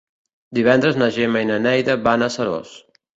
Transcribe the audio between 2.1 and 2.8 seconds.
a Seròs.